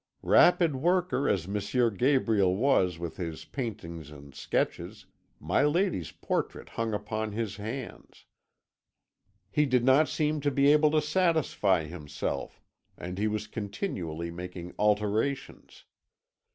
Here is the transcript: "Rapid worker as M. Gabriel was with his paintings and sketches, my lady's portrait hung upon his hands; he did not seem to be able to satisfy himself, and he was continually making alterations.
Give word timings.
"Rapid 0.23 0.77
worker 0.77 1.29
as 1.29 1.45
M. 1.45 1.95
Gabriel 1.95 2.55
was 2.55 2.97
with 2.97 3.17
his 3.17 3.45
paintings 3.45 4.09
and 4.09 4.33
sketches, 4.33 5.05
my 5.39 5.63
lady's 5.63 6.11
portrait 6.11 6.69
hung 6.69 6.91
upon 6.95 7.33
his 7.33 7.57
hands; 7.57 8.25
he 9.51 9.67
did 9.67 9.85
not 9.85 10.07
seem 10.09 10.39
to 10.41 10.49
be 10.49 10.71
able 10.73 10.89
to 10.89 11.03
satisfy 11.03 11.83
himself, 11.83 12.59
and 12.97 13.19
he 13.19 13.27
was 13.27 13.45
continually 13.45 14.31
making 14.31 14.73
alterations. 14.79 15.85